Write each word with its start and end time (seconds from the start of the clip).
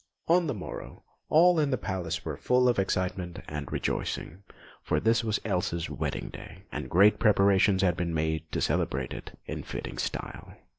On 0.27 0.47
the 0.47 0.55
morrow, 0.55 1.03
all 1.29 1.59
in 1.59 1.69
the 1.69 1.77
palace 1.77 2.25
were 2.25 2.35
full 2.35 2.67
of 2.67 2.79
excitement 2.79 3.37
and 3.47 3.71
rejoicing, 3.71 4.41
for 4.81 4.99
this 4.99 5.23
was 5.23 5.39
Elsa's 5.45 5.91
wedding 5.91 6.29
day, 6.29 6.63
and 6.71 6.89
great 6.89 7.19
preparations 7.19 7.83
had 7.83 7.95
been 7.97 8.11
made 8.11 8.51
to 8.51 8.61
celebrate 8.61 9.13
it 9.13 9.37
in 9.45 9.61
fitting 9.61 9.99
style. 9.99 10.53